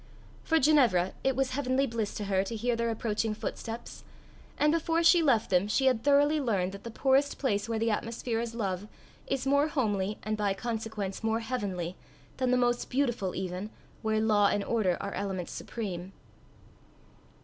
[0.43, 4.03] For Ginevra, it was heavenly bliss to her to hear their approaching footsteps;
[4.57, 7.91] and before she left them she had thoroughly learned that the poorest place where the
[7.91, 8.87] atmosphere is love,
[9.27, 11.95] is more homely, and by consequence more heavenly,
[12.37, 13.69] than the most beautiful even,
[14.01, 16.13] where law and order are elements supreme.